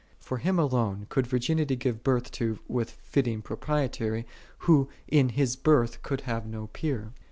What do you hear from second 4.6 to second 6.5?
Who in His Birth could have